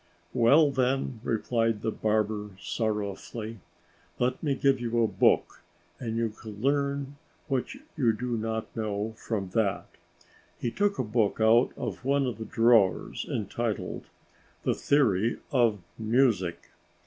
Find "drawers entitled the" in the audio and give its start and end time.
12.45-14.73